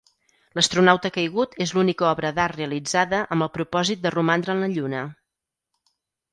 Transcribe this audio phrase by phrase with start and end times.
[0.59, 5.07] L'astronauta caigut és l'única obra d'art realitzada amb el propòsit de romandre en la Lluna.